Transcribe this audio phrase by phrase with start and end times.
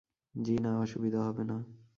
[0.35, 1.57] জ্বি-না, অসুবিধা হবে না।